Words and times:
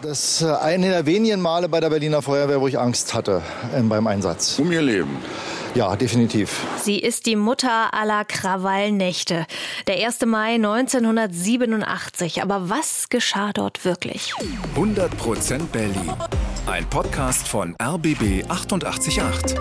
Das 0.00 0.42
ist 0.42 0.44
eine 0.44 0.90
der 0.90 1.06
wenigen 1.06 1.40
Male 1.40 1.68
bei 1.68 1.80
der 1.80 1.90
Berliner 1.90 2.22
Feuerwehr, 2.22 2.60
wo 2.60 2.68
ich 2.68 2.78
Angst 2.78 3.14
hatte 3.14 3.42
äh, 3.74 3.82
beim 3.82 4.06
Einsatz. 4.06 4.56
Um 4.58 4.70
ihr 4.70 4.82
Leben. 4.82 5.16
Ja, 5.74 5.96
definitiv. 5.96 6.64
Sie 6.80 6.98
ist 6.98 7.26
die 7.26 7.34
Mutter 7.34 7.92
aller 7.92 8.24
Krawallnächte. 8.24 9.46
Der 9.88 10.06
1. 10.06 10.24
Mai 10.26 10.54
1987. 10.54 12.42
Aber 12.42 12.68
was 12.70 13.08
geschah 13.08 13.52
dort 13.52 13.84
wirklich? 13.84 14.34
100% 14.76 15.66
Berlin. 15.72 16.12
Ein 16.66 16.88
Podcast 16.88 17.48
von 17.48 17.74
RBB 17.82 18.44
888. 18.48 19.58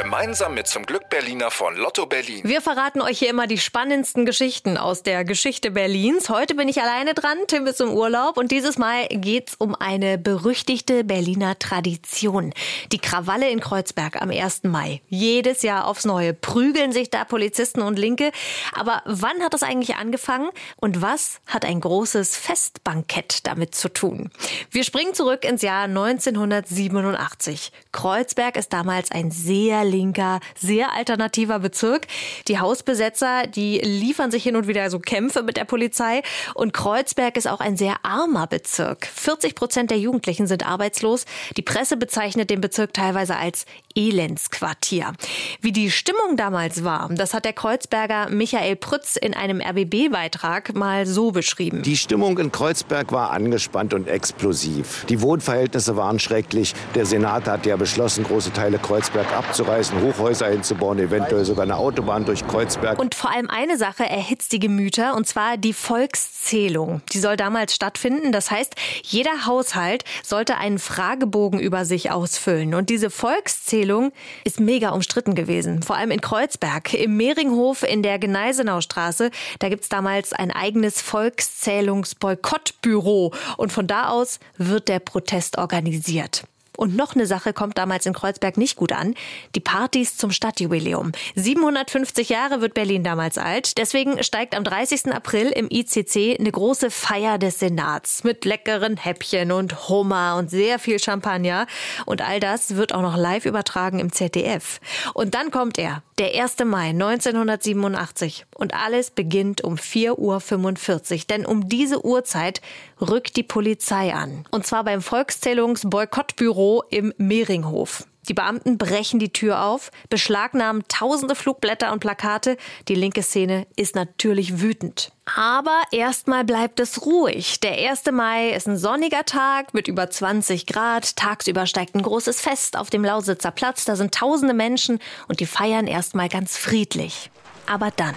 Gemeinsam 0.00 0.54
mit 0.54 0.68
zum 0.68 0.86
Glück 0.86 1.08
Berliner 1.10 1.50
von 1.50 1.76
Lotto 1.76 2.06
Berlin. 2.06 2.42
Wir 2.44 2.60
verraten 2.60 3.00
euch 3.00 3.18
hier 3.18 3.30
immer 3.30 3.48
die 3.48 3.58
spannendsten 3.58 4.24
Geschichten 4.24 4.76
aus 4.76 5.02
der 5.02 5.24
Geschichte 5.24 5.72
Berlins. 5.72 6.28
Heute 6.28 6.54
bin 6.54 6.68
ich 6.68 6.80
alleine 6.80 7.14
dran, 7.14 7.36
Tim 7.48 7.66
ist 7.66 7.80
im 7.80 7.90
Urlaub 7.90 8.36
und 8.36 8.52
dieses 8.52 8.78
Mal 8.78 9.08
geht's 9.08 9.56
um 9.56 9.74
eine 9.74 10.16
berüchtigte 10.16 11.02
Berliner 11.02 11.58
Tradition. 11.58 12.54
Die 12.92 13.00
Krawalle 13.00 13.50
in 13.50 13.58
Kreuzberg 13.58 14.22
am 14.22 14.30
1. 14.30 14.62
Mai. 14.62 15.02
Jedes 15.08 15.62
Jahr 15.62 15.88
aufs 15.88 16.04
Neue 16.04 16.32
prügeln 16.32 16.92
sich 16.92 17.10
da 17.10 17.24
Polizisten 17.24 17.82
und 17.82 17.98
Linke. 17.98 18.30
Aber 18.74 19.02
wann 19.04 19.42
hat 19.42 19.52
das 19.52 19.64
eigentlich 19.64 19.96
angefangen 19.96 20.50
und 20.76 21.02
was 21.02 21.40
hat 21.48 21.64
ein 21.64 21.80
großes 21.80 22.36
Festbankett 22.36 23.48
damit 23.48 23.74
zu 23.74 23.88
tun? 23.88 24.30
Wir 24.70 24.84
springen 24.84 25.14
zurück 25.14 25.44
ins 25.44 25.62
Jahr 25.62 25.86
1987. 25.86 27.72
Kreuzberg 27.90 28.56
ist 28.56 28.72
damals 28.72 29.10
ein 29.10 29.32
sehr 29.32 29.87
linker, 29.88 30.40
sehr 30.58 30.92
alternativer 30.92 31.58
Bezirk. 31.58 32.06
Die 32.46 32.58
Hausbesetzer, 32.58 33.46
die 33.46 33.78
liefern 33.78 34.30
sich 34.30 34.42
hin 34.42 34.56
und 34.56 34.68
wieder 34.68 34.90
so 34.90 34.98
Kämpfe 34.98 35.42
mit 35.42 35.56
der 35.56 35.64
Polizei. 35.64 36.22
Und 36.54 36.72
Kreuzberg 36.72 37.36
ist 37.36 37.48
auch 37.48 37.60
ein 37.60 37.76
sehr 37.76 37.96
armer 38.04 38.46
Bezirk. 38.46 39.06
40 39.06 39.54
Prozent 39.54 39.90
der 39.90 39.98
Jugendlichen 39.98 40.46
sind 40.46 40.66
arbeitslos. 40.66 41.24
Die 41.56 41.62
Presse 41.62 41.96
bezeichnet 41.96 42.50
den 42.50 42.60
Bezirk 42.60 42.94
teilweise 42.94 43.36
als 43.36 43.64
Elendsquartier. 43.94 45.12
Wie 45.60 45.72
die 45.72 45.90
Stimmung 45.90 46.36
damals 46.36 46.84
war, 46.84 47.08
das 47.10 47.34
hat 47.34 47.44
der 47.44 47.52
Kreuzberger 47.52 48.28
Michael 48.30 48.76
Prütz 48.76 49.16
in 49.16 49.34
einem 49.34 49.60
RBB-Beitrag 49.60 50.74
mal 50.74 51.06
so 51.06 51.32
beschrieben. 51.32 51.82
Die 51.82 51.96
Stimmung 51.96 52.38
in 52.38 52.52
Kreuzberg 52.52 53.12
war 53.12 53.30
angespannt 53.30 53.94
und 53.94 54.08
explosiv. 54.08 55.04
Die 55.08 55.20
Wohnverhältnisse 55.20 55.96
waren 55.96 56.18
schrecklich. 56.18 56.74
Der 56.94 57.06
Senat 57.06 57.46
hat 57.46 57.66
ja 57.66 57.76
beschlossen, 57.76 58.24
große 58.24 58.52
Teile 58.52 58.78
Kreuzberg 58.78 59.32
abzureißen, 59.32 59.77
Hochhäuser 59.78 60.48
hinzubauen, 60.48 60.98
eventuell 60.98 61.44
sogar 61.44 61.62
eine 61.62 61.76
Autobahn 61.76 62.24
durch 62.24 62.46
Kreuzberg. 62.46 62.98
Und 62.98 63.14
vor 63.14 63.30
allem 63.30 63.48
eine 63.48 63.78
Sache 63.78 64.04
erhitzt 64.04 64.52
die 64.52 64.58
Gemüter, 64.58 65.14
und 65.14 65.26
zwar 65.26 65.56
die 65.56 65.72
Volkszählung. 65.72 67.00
Die 67.12 67.20
soll 67.20 67.36
damals 67.36 67.74
stattfinden. 67.74 68.32
Das 68.32 68.50
heißt, 68.50 68.74
jeder 69.02 69.46
Haushalt 69.46 70.04
sollte 70.24 70.56
einen 70.56 70.78
Fragebogen 70.78 71.60
über 71.60 71.84
sich 71.84 72.10
ausfüllen. 72.10 72.74
Und 72.74 72.90
diese 72.90 73.10
Volkszählung 73.10 74.12
ist 74.44 74.58
mega 74.58 74.90
umstritten 74.90 75.34
gewesen. 75.34 75.82
Vor 75.82 75.96
allem 75.96 76.10
in 76.10 76.20
Kreuzberg. 76.20 76.94
Im 76.94 77.16
Mehringhof 77.16 77.84
in 77.84 78.02
der 78.02 78.18
Gneisenaustraße, 78.18 79.30
da 79.60 79.68
gibt's 79.68 79.88
damals 79.88 80.32
ein 80.32 80.50
eigenes 80.50 81.00
Volkszählungsboykottbüro. 81.00 83.32
Und 83.56 83.72
von 83.72 83.86
da 83.86 84.08
aus 84.08 84.40
wird 84.56 84.88
der 84.88 84.98
Protest 84.98 85.58
organisiert. 85.58 86.42
Und 86.78 86.94
noch 86.94 87.16
eine 87.16 87.26
Sache 87.26 87.52
kommt 87.52 87.76
damals 87.76 88.06
in 88.06 88.12
Kreuzberg 88.12 88.56
nicht 88.56 88.76
gut 88.76 88.92
an. 88.92 89.16
Die 89.56 89.60
Partys 89.60 90.16
zum 90.16 90.30
Stadtjubiläum. 90.30 91.10
750 91.34 92.28
Jahre 92.28 92.60
wird 92.60 92.74
Berlin 92.74 93.02
damals 93.02 93.36
alt. 93.36 93.78
Deswegen 93.78 94.22
steigt 94.22 94.56
am 94.56 94.62
30. 94.62 95.12
April 95.12 95.48
im 95.48 95.66
ICC 95.68 96.38
eine 96.38 96.52
große 96.52 96.92
Feier 96.92 97.36
des 97.38 97.58
Senats 97.58 98.22
mit 98.22 98.44
leckeren 98.44 98.96
Häppchen 98.96 99.50
und 99.50 99.88
Hummer 99.88 100.36
und 100.38 100.50
sehr 100.50 100.78
viel 100.78 101.00
Champagner. 101.00 101.66
Und 102.06 102.22
all 102.22 102.38
das 102.38 102.76
wird 102.76 102.94
auch 102.94 103.02
noch 103.02 103.16
live 103.16 103.44
übertragen 103.44 103.98
im 103.98 104.12
ZDF. 104.12 104.78
Und 105.14 105.34
dann 105.34 105.50
kommt 105.50 105.78
er, 105.78 106.04
der 106.18 106.40
1. 106.40 106.58
Mai 106.64 106.90
1987. 106.90 108.46
Und 108.54 108.72
alles 108.72 109.10
beginnt 109.10 109.64
um 109.64 109.74
4.45 109.74 111.12
Uhr. 111.12 111.20
Denn 111.28 111.44
um 111.44 111.68
diese 111.68 112.04
Uhrzeit 112.04 112.60
rückt 113.00 113.36
die 113.36 113.42
Polizei 113.42 114.14
an. 114.14 114.44
Und 114.52 114.64
zwar 114.64 114.84
beim 114.84 115.02
Volkszählungsboykottbüro 115.02 116.67
im 116.90 117.12
Mehringhof. 117.16 118.04
Die 118.28 118.34
Beamten 118.34 118.76
brechen 118.76 119.18
die 119.18 119.32
Tür 119.32 119.64
auf, 119.64 119.90
beschlagnahmen 120.10 120.84
tausende 120.88 121.34
Flugblätter 121.34 121.92
und 121.92 122.00
Plakate. 122.00 122.58
Die 122.88 122.94
linke 122.94 123.22
Szene 123.22 123.66
ist 123.74 123.94
natürlich 123.94 124.60
wütend. 124.60 125.12
Aber 125.34 125.80
erstmal 125.92 126.44
bleibt 126.44 126.78
es 126.78 127.06
ruhig. 127.06 127.60
Der 127.60 127.72
1. 127.90 128.04
Mai 128.12 128.50
ist 128.50 128.68
ein 128.68 128.76
sonniger 128.76 129.24
Tag 129.24 129.72
mit 129.72 129.88
über 129.88 130.10
20 130.10 130.66
Grad. 130.66 131.16
Tagsüber 131.16 131.66
steigt 131.66 131.94
ein 131.94 132.02
großes 132.02 132.40
Fest 132.40 132.76
auf 132.76 132.90
dem 132.90 133.04
Lausitzer 133.04 133.50
Platz. 133.50 133.86
Da 133.86 133.96
sind 133.96 134.14
tausende 134.14 134.54
Menschen 134.54 134.98
und 135.28 135.40
die 135.40 135.46
feiern 135.46 135.86
erstmal 135.86 136.28
ganz 136.28 136.58
friedlich. 136.58 137.30
Aber 137.70 137.90
dann, 137.94 138.14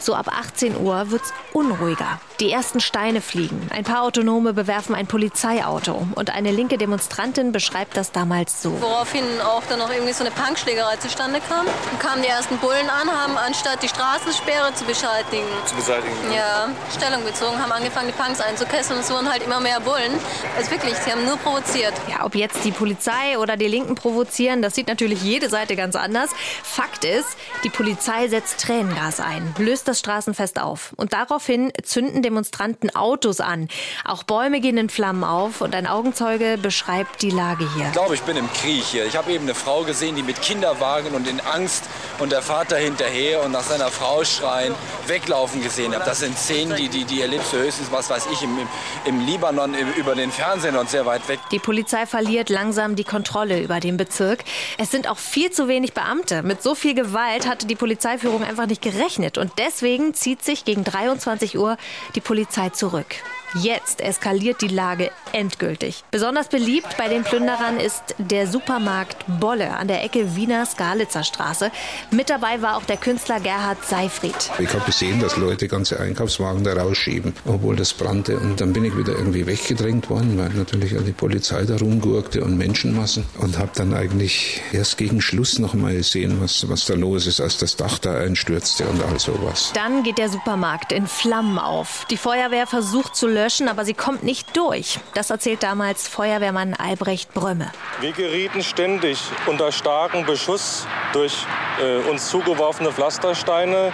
so 0.00 0.14
ab 0.14 0.26
18 0.28 0.76
Uhr, 0.80 1.10
wird's 1.10 1.32
unruhiger. 1.52 2.20
Die 2.40 2.52
ersten 2.52 2.80
Steine 2.80 3.20
fliegen. 3.20 3.68
Ein 3.70 3.84
paar 3.84 4.02
Autonome 4.02 4.52
bewerfen 4.52 4.94
ein 4.94 5.06
Polizeiauto. 5.06 6.06
Und 6.14 6.30
eine 6.30 6.52
linke 6.52 6.78
Demonstrantin 6.78 7.50
beschreibt 7.52 7.96
das 7.96 8.12
damals 8.12 8.62
so. 8.62 8.80
Woraufhin 8.80 9.24
auch 9.40 9.62
dann 9.68 9.80
noch 9.80 9.90
irgendwie 9.90 10.12
so 10.12 10.24
eine 10.24 10.32
Punkschlägerei 10.32 10.96
zustande 10.96 11.40
kam. 11.48 11.66
Dann 11.66 11.98
kamen 11.98 12.22
die 12.22 12.28
ersten 12.28 12.56
Bullen 12.58 12.88
an, 12.88 13.10
haben 13.10 13.36
anstatt 13.36 13.82
die 13.82 13.88
Straßensperre 13.88 14.72
zu 14.74 14.84
beseitigen, 14.84 15.46
zu 15.66 15.74
beseitigen. 15.74 16.14
ja, 16.34 16.68
Stellung 16.96 17.24
bezogen, 17.24 17.60
haben 17.60 17.72
angefangen, 17.72 18.08
die 18.08 18.20
Punks 18.22 18.40
einzukesseln. 18.40 19.00
Es 19.00 19.10
wurden 19.10 19.28
halt 19.30 19.42
immer 19.42 19.60
mehr 19.60 19.80
Bullen. 19.80 20.12
Also 20.56 20.70
wirklich, 20.70 20.94
sie 20.98 21.10
haben 21.10 21.24
nur 21.24 21.36
provoziert. 21.38 21.94
Ja, 22.08 22.24
ob 22.24 22.34
jetzt 22.36 22.64
die 22.64 22.72
Polizei 22.72 23.36
oder 23.38 23.56
die 23.56 23.68
Linken 23.68 23.94
provozieren, 23.96 24.62
das 24.62 24.74
sieht 24.76 24.88
natürlich 24.88 25.22
jede 25.22 25.48
Seite 25.48 25.74
ganz 25.74 25.96
anders. 25.96 26.30
Fakt 26.62 27.04
ist, 27.04 27.36
die 27.64 27.70
Polizei 27.70 28.28
setzt 28.28 28.60
Tränengas 28.88 29.20
ein, 29.20 29.54
löst 29.58 29.88
das 29.88 29.98
Straßenfest 29.98 30.60
auf. 30.60 30.92
Und 30.96 31.12
daraufhin 31.12 31.72
zünden 31.82 32.22
Demonstranten 32.22 32.94
Autos 32.94 33.40
an. 33.40 33.68
Auch 34.04 34.22
Bäume 34.22 34.60
gehen 34.60 34.78
in 34.78 34.88
Flammen 34.88 35.24
auf 35.24 35.60
und 35.60 35.74
ein 35.74 35.86
Augenzeuge 35.86 36.58
beschreibt 36.58 37.22
die 37.22 37.30
Lage 37.30 37.68
hier. 37.74 37.86
Ich 37.86 37.92
glaube, 37.92 38.14
ich 38.14 38.22
bin 38.22 38.36
im 38.36 38.50
Krieg 38.52 38.82
hier. 38.84 39.06
Ich 39.06 39.16
habe 39.16 39.32
eben 39.32 39.44
eine 39.44 39.54
Frau 39.54 39.82
gesehen, 39.82 40.16
die 40.16 40.22
mit 40.22 40.40
Kinderwagen 40.40 41.14
und 41.14 41.28
in 41.28 41.40
Angst 41.40 41.84
und 42.18 42.32
der 42.32 42.42
Vater 42.42 42.76
hinterher 42.76 43.42
und 43.44 43.52
nach 43.52 43.62
seiner 43.62 43.90
Frau 43.90 44.24
schreien, 44.24 44.74
weglaufen 45.06 45.62
gesehen 45.62 45.94
habe. 45.94 46.04
Das 46.04 46.20
sind 46.20 46.36
Szenen, 46.36 46.76
die, 46.76 46.88
die, 46.88 47.04
die 47.04 47.20
erlebst 47.20 47.52
du 47.52 47.58
höchstens, 47.58 47.90
was 47.90 48.10
weiß 48.10 48.26
ich, 48.32 48.42
im, 48.42 48.58
im, 49.04 49.26
Libanon 49.26 49.74
über 49.96 50.14
den 50.14 50.30
Fernsehen 50.30 50.76
und 50.76 50.90
sehr 50.90 51.06
weit 51.06 51.26
weg. 51.28 51.38
Die 51.50 51.58
Polizei 51.58 52.06
verliert 52.06 52.48
langsam 52.48 52.96
die 52.96 53.04
Kontrolle 53.04 53.60
über 53.60 53.80
den 53.80 53.96
Bezirk. 53.96 54.44
Es 54.78 54.90
sind 54.90 55.08
auch 55.08 55.18
viel 55.18 55.50
zu 55.50 55.68
wenig 55.68 55.92
Beamte. 55.92 56.42
Mit 56.42 56.62
so 56.62 56.74
viel 56.74 56.94
Gewalt 56.94 57.46
hatte 57.46 57.66
die 57.66 57.76
Polizeiführung 57.76 58.42
einfach 58.42 58.66
nicht 58.66 58.82
gerechnet. 58.82 59.38
Und 59.38 59.52
deswegen 59.58 60.14
zieht 60.14 60.42
sich 60.42 60.64
gegen 60.64 60.84
23 60.84 61.58
Uhr 61.58 61.76
die 62.14 62.20
Polizei 62.20 62.70
zurück. 62.70 63.16
Jetzt 63.54 64.02
eskaliert 64.02 64.60
die 64.60 64.68
Lage 64.68 65.10
endgültig. 65.32 66.04
Besonders 66.10 66.48
beliebt 66.48 66.96
bei 66.98 67.08
den 67.08 67.22
Plünderern 67.22 67.80
ist 67.80 68.14
der 68.18 68.46
Supermarkt 68.46 69.24
Bolle 69.40 69.74
an 69.74 69.88
der 69.88 70.04
Ecke 70.04 70.36
Wiener 70.36 70.66
Skalitzer 70.66 71.24
Straße. 71.24 71.70
Mit 72.10 72.28
dabei 72.28 72.60
war 72.60 72.76
auch 72.76 72.84
der 72.84 72.98
Künstler 72.98 73.40
Gerhard 73.40 73.82
Seifried. 73.86 74.50
Ich 74.58 74.68
habe 74.74 74.84
gesehen, 74.84 75.20
dass 75.20 75.36
Leute 75.38 75.66
ganze 75.66 75.98
Einkaufswagen 75.98 76.62
da 76.62 76.74
rausschieben, 76.74 77.34
obwohl 77.46 77.74
das 77.74 77.94
brannte. 77.94 78.38
Und 78.38 78.60
dann 78.60 78.74
bin 78.74 78.84
ich 78.84 78.96
wieder 78.96 79.14
irgendwie 79.14 79.46
weggedrängt 79.46 80.10
worden, 80.10 80.36
weil 80.36 80.50
natürlich 80.50 80.94
die 81.06 81.12
Polizei 81.12 81.64
da 81.64 81.76
rumgurkte 81.76 82.44
und 82.44 82.58
Menschenmassen. 82.58 83.24
Und 83.38 83.58
habe 83.58 83.70
dann 83.74 83.94
eigentlich 83.94 84.60
erst 84.72 84.98
gegen 84.98 85.22
Schluss 85.22 85.58
noch 85.58 85.72
mal 85.72 85.94
gesehen, 85.94 86.38
was, 86.42 86.68
was 86.68 86.84
da 86.84 86.94
los 86.94 87.26
ist, 87.26 87.40
als 87.40 87.56
das 87.56 87.76
Dach 87.76 87.98
da 87.98 88.14
einstürzte 88.14 88.86
und 88.86 89.02
all 89.02 89.18
sowas. 89.18 89.72
Dann 89.74 90.02
geht 90.02 90.18
der 90.18 90.28
Supermarkt 90.28 90.92
in 90.92 91.06
Flammen 91.06 91.58
auf. 91.58 92.04
Die 92.10 92.18
Feuerwehr 92.18 92.66
versucht 92.66 93.16
zu 93.16 93.26
löschen, 93.38 93.68
aber 93.68 93.84
sie 93.84 93.94
kommt 93.94 94.22
nicht 94.24 94.56
durch. 94.56 94.98
Das 95.14 95.30
erzählt 95.30 95.62
damals 95.62 96.08
Feuerwehrmann 96.08 96.74
Albrecht 96.74 97.32
Brömme. 97.34 97.70
Wir 98.00 98.12
gerieten 98.12 98.62
ständig 98.62 99.18
unter 99.46 99.70
starken 99.72 100.26
Beschuss 100.26 100.86
durch 101.12 101.46
äh, 101.80 102.08
uns 102.10 102.28
zugeworfene 102.28 102.92
Pflastersteine. 102.92 103.92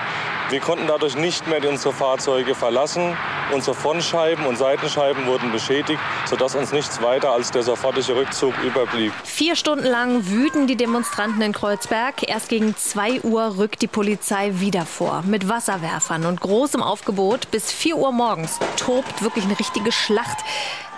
Wir 0.50 0.60
konnten 0.60 0.86
dadurch 0.86 1.16
nicht 1.16 1.46
mehr 1.46 1.66
unsere 1.68 1.94
Fahrzeuge 1.94 2.54
verlassen. 2.54 3.16
Unsere 3.52 3.74
Frontscheiben 3.74 4.46
und 4.46 4.56
Seitenscheiben 4.56 5.26
wurden 5.26 5.52
beschädigt, 5.52 6.00
sodass 6.26 6.54
uns 6.54 6.72
nichts 6.72 7.00
weiter 7.02 7.30
als 7.30 7.50
der 7.50 7.62
sofortige 7.62 8.14
Rückzug 8.16 8.54
überblieb. 8.62 9.12
Vier 9.24 9.56
Stunden 9.56 9.86
lang 9.86 10.28
wüten 10.28 10.66
die 10.66 10.76
Demonstranten 10.76 11.40
in 11.42 11.52
Kreuzberg. 11.52 12.28
Erst 12.28 12.48
gegen 12.48 12.76
2 12.76 13.22
Uhr 13.22 13.56
rückt 13.56 13.82
die 13.82 13.86
Polizei 13.86 14.52
wieder 14.60 14.84
vor. 14.86 15.22
Mit 15.26 15.48
Wasserwerfern 15.48 16.26
und 16.26 16.40
großem 16.40 16.82
Aufgebot. 16.82 17.50
Bis 17.50 17.72
4 17.72 17.96
Uhr 17.96 18.12
morgens 18.12 18.58
tobt 18.76 19.22
wirklich 19.22 19.44
eine 19.44 19.58
richtige 19.58 19.92
Schlacht. 19.92 20.38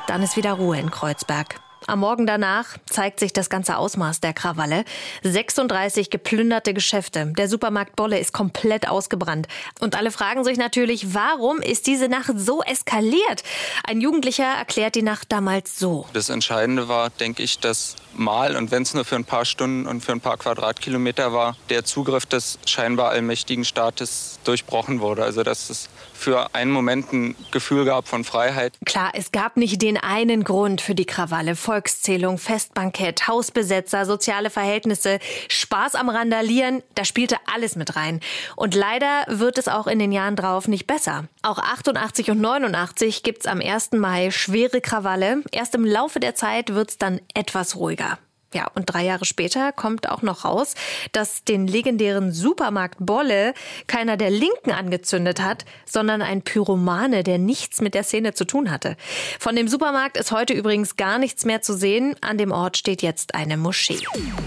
Dann 0.06 0.22
ist 0.22 0.36
wieder 0.36 0.54
Ruhe 0.54 0.78
in 0.78 0.90
Kreuzberg. 0.90 1.60
Am 1.86 2.00
Morgen 2.00 2.26
danach 2.26 2.78
zeigt 2.86 3.20
sich 3.20 3.32
das 3.32 3.48
ganze 3.48 3.76
Ausmaß 3.76 4.20
der 4.20 4.32
Krawalle. 4.32 4.84
36 5.22 6.10
geplünderte 6.10 6.74
Geschäfte. 6.74 7.32
Der 7.36 7.48
Supermarkt 7.48 7.94
Bolle 7.94 8.18
ist 8.18 8.32
komplett 8.32 8.88
ausgebrannt. 8.88 9.46
Und 9.78 9.94
alle 9.96 10.10
fragen 10.10 10.42
sich 10.42 10.58
natürlich, 10.58 11.14
warum 11.14 11.60
ist 11.60 11.86
diese 11.86 12.08
Nacht 12.08 12.32
so 12.36 12.62
eskaliert? 12.62 13.44
Ein 13.84 14.00
Jugendlicher 14.00 14.44
erklärt 14.44 14.94
die 14.96 15.02
Nacht 15.02 15.30
damals 15.30 15.78
so. 15.78 16.06
Das 16.12 16.28
Entscheidende 16.28 16.88
war, 16.88 17.10
denke 17.10 17.42
ich, 17.42 17.60
dass 17.60 17.94
mal, 18.18 18.56
und 18.56 18.70
wenn 18.70 18.82
es 18.82 18.94
nur 18.94 19.04
für 19.04 19.16
ein 19.16 19.24
paar 19.24 19.44
Stunden 19.44 19.86
und 19.86 20.04
für 20.04 20.12
ein 20.12 20.20
paar 20.20 20.36
Quadratkilometer 20.36 21.32
war, 21.32 21.56
der 21.70 21.84
Zugriff 21.84 22.26
des 22.26 22.58
scheinbar 22.66 23.10
allmächtigen 23.10 23.64
Staates 23.64 24.38
durchbrochen 24.44 25.00
wurde. 25.00 25.24
Also 25.24 25.42
dass 25.42 25.70
es 25.70 25.88
für 26.12 26.54
einen 26.54 26.70
Moment 26.70 27.12
ein 27.12 27.36
Gefühl 27.50 27.84
gab 27.84 28.08
von 28.08 28.24
Freiheit. 28.24 28.72
Klar, 28.84 29.10
es 29.14 29.32
gab 29.32 29.56
nicht 29.56 29.82
den 29.82 29.96
einen 29.96 30.44
Grund 30.44 30.80
für 30.80 30.94
die 30.94 31.04
Krawalle. 31.04 31.56
Volkszählung, 31.56 32.38
Festbankett, 32.38 33.28
Hausbesetzer, 33.28 34.06
soziale 34.06 34.50
Verhältnisse, 34.50 35.18
Spaß 35.48 35.94
am 35.94 36.08
Randalieren, 36.08 36.82
da 36.94 37.04
spielte 37.04 37.36
alles 37.52 37.76
mit 37.76 37.96
rein. 37.96 38.20
Und 38.56 38.74
leider 38.74 39.24
wird 39.28 39.58
es 39.58 39.68
auch 39.68 39.86
in 39.86 39.98
den 39.98 40.12
Jahren 40.12 40.36
drauf 40.36 40.68
nicht 40.68 40.86
besser. 40.86 41.24
Auch 41.42 41.58
88 41.58 42.30
und 42.30 42.40
89 42.40 43.22
gibt's 43.22 43.46
am 43.46 43.60
1. 43.60 43.92
Mai 43.92 44.30
schwere 44.30 44.80
Krawalle. 44.80 45.42
Erst 45.52 45.74
im 45.74 45.84
Laufe 45.84 46.20
der 46.20 46.34
Zeit 46.34 46.74
wird's 46.74 46.98
dann 46.98 47.20
etwas 47.34 47.76
ruhiger. 47.76 48.05
Ja, 48.54 48.68
und 48.74 48.84
drei 48.86 49.04
Jahre 49.04 49.24
später 49.24 49.72
kommt 49.72 50.08
auch 50.08 50.22
noch 50.22 50.44
raus, 50.44 50.74
dass 51.12 51.44
den 51.44 51.66
legendären 51.66 52.32
Supermarkt 52.32 52.98
Bolle 53.00 53.54
keiner 53.86 54.16
der 54.16 54.30
Linken 54.30 54.70
angezündet 54.70 55.42
hat, 55.42 55.64
sondern 55.84 56.22
ein 56.22 56.42
Pyromane, 56.42 57.24
der 57.24 57.38
nichts 57.38 57.80
mit 57.80 57.94
der 57.94 58.04
Szene 58.04 58.34
zu 58.34 58.44
tun 58.44 58.70
hatte. 58.70 58.96
Von 59.40 59.56
dem 59.56 59.68
Supermarkt 59.68 60.16
ist 60.16 60.30
heute 60.30 60.54
übrigens 60.54 60.96
gar 60.96 61.18
nichts 61.18 61.44
mehr 61.44 61.60
zu 61.60 61.76
sehen. 61.76 62.14
An 62.20 62.38
dem 62.38 62.52
Ort 62.52 62.76
steht 62.76 63.02
jetzt 63.02 63.34
eine 63.34 63.56
Moschee. 63.56 63.98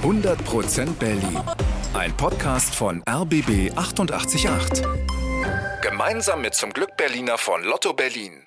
100% 0.02 0.94
Berlin. 0.94 1.40
Ein 1.94 2.16
Podcast 2.16 2.74
von 2.74 3.04
RBB 3.08 3.76
888. 3.76 4.48
Gemeinsam 5.82 6.42
mit 6.42 6.54
zum 6.54 6.72
Glück 6.72 6.96
Berliner 6.98 7.38
von 7.38 7.64
Lotto 7.64 7.94
Berlin. 7.94 8.46